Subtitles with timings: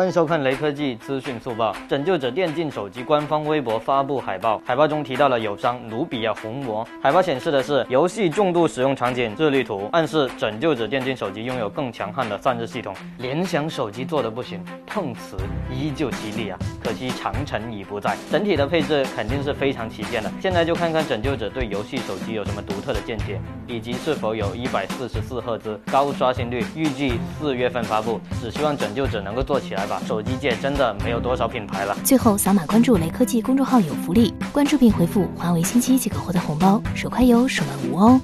[0.00, 1.76] 欢迎收看雷科技资讯速报。
[1.86, 6.88] 拯救者电竞手机官方微博发布海报，海报中提到了友商努比亚红魔。
[7.02, 12.96] 海报显示的是游戏重度使用场景日历图，暗示拯救者电竞手机拥有更强悍的散热系统。
[13.18, 15.36] 联想手机做的不行，碰瓷
[15.70, 16.58] 依旧犀利啊！
[16.82, 18.16] 可惜长城已不在。
[18.32, 20.32] 整体的配置肯定是非常旗舰的。
[20.40, 26.64] 现在就看看拯救者对游戏手机有什么独特的见解，以及是否有一百四十四赫兹高刷新率。
[26.74, 29.89] 预计四月份发布，只希望拯救者能够做起来。
[30.06, 31.96] 手机界真的没有多少品牌了。
[32.04, 38.20] 最后扫码关注雷科技公众号有福利，关注并回复“华为新机”即可获得红包，手快有，手慢无哦。